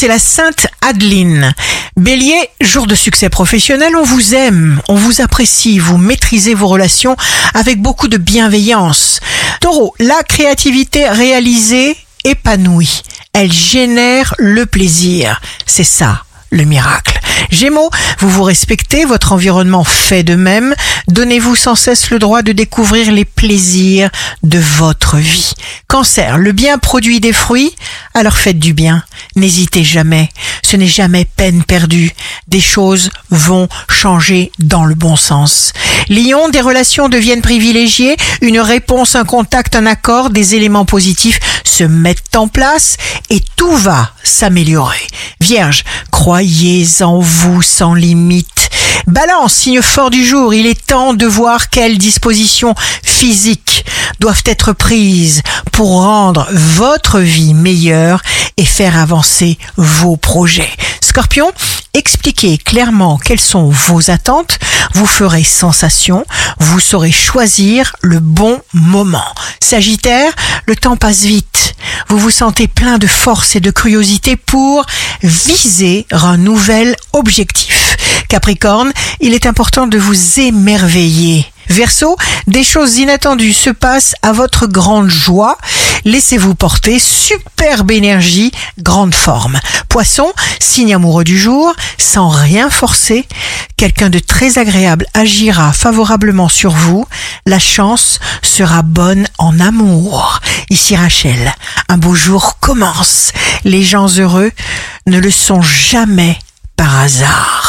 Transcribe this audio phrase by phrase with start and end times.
[0.00, 1.52] c'est la Sainte Adeline.
[1.94, 7.16] Bélier, jour de succès professionnel, on vous aime, on vous apprécie, vous maîtrisez vos relations
[7.52, 9.20] avec beaucoup de bienveillance.
[9.60, 13.02] Taureau, la créativité réalisée épanouie.
[13.34, 15.38] Elle génère le plaisir.
[15.66, 17.20] C'est ça, le miracle.
[17.50, 20.74] Gémeaux, vous vous respectez, votre environnement fait de même.
[21.08, 24.10] Donnez-vous sans cesse le droit de découvrir les plaisirs
[24.42, 25.52] de votre vie.
[25.88, 27.74] Cancer, le bien produit des fruits,
[28.14, 29.02] alors faites du bien.
[29.36, 30.28] N'hésitez jamais,
[30.70, 32.12] ce n'est jamais peine perdue.
[32.46, 35.72] Des choses vont changer dans le bon sens.
[36.08, 41.82] Lion, des relations deviennent privilégiées, une réponse, un contact, un accord, des éléments positifs se
[41.82, 42.98] mettent en place
[43.30, 45.04] et tout va s'améliorer.
[45.40, 45.82] Vierge,
[46.12, 48.70] croyez en vous sans limite.
[49.08, 53.84] Balance, signe fort du jour, il est temps de voir quelles dispositions physiques
[54.20, 55.42] doivent être prises
[55.72, 58.22] pour rendre votre vie meilleure
[58.56, 60.70] et faire avancer vos projets.
[61.00, 61.50] Scorpion,
[61.94, 64.58] expliquez clairement quelles sont vos attentes,
[64.94, 66.24] vous ferez sensation,
[66.58, 69.24] vous saurez choisir le bon moment.
[69.60, 70.32] Sagittaire,
[70.66, 71.74] le temps passe vite.
[72.08, 74.84] Vous vous sentez plein de force et de curiosité pour
[75.22, 77.96] viser un nouvel objectif.
[78.28, 81.46] Capricorne, il est important de vous émerveiller.
[81.70, 82.16] Verseau,
[82.48, 85.56] des choses inattendues se passent à votre grande joie.
[86.04, 89.60] Laissez-vous porter, superbe énergie, grande forme.
[89.88, 93.24] Poisson, signe amoureux du jour, sans rien forcer,
[93.76, 97.06] quelqu'un de très agréable agira favorablement sur vous.
[97.46, 100.40] La chance sera bonne en amour.
[100.70, 101.54] Ici Rachel,
[101.88, 103.32] un beau jour commence.
[103.64, 104.50] Les gens heureux
[105.06, 106.36] ne le sont jamais
[106.76, 107.59] par hasard.